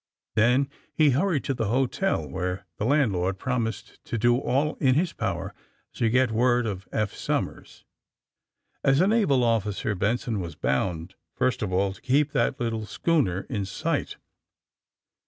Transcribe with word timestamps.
Then 0.33 0.67
he 0.95 1.11
hurried 1.11 1.43
to 1.43 1.53
the 1.53 1.67
hotel, 1.67 2.27
where 2.27 2.65
the 2.77 2.85
land 2.85 3.13
lord 3.13 3.37
promised 3.37 4.03
to 4.05 4.17
do 4.17 4.35
all 4.35 4.73
in 4.79 4.95
his 4.95 5.13
power 5.13 5.53
to 5.93 6.09
get 6.09 6.31
word 6.31 6.65
of 6.65 6.89
Eph 6.91 7.13
Somers. 7.13 7.85
As 8.83 8.99
a 8.99 9.05
naval 9.05 9.43
officer 9.43 9.93
Benson 9.93 10.39
was 10.39 10.55
bound, 10.55 11.13
first 11.35 11.61
of 11.61 11.71
all, 11.71 11.93
to 11.93 12.01
keep 12.01 12.31
that 12.31 12.59
little 12.59 12.87
schooner 12.87 13.41
in 13.41 13.63
sight. 13.63 14.17